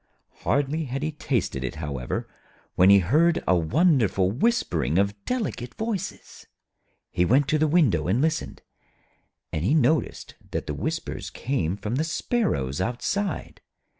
[0.37, 2.27] Hardly had he tasted it, however,
[2.73, 6.47] when he heard a wonderful whispering of delicate voices.
[7.11, 8.63] He went to the window and listened,
[9.53, 13.61] and he noticed that the whispers came from the sparrows outside.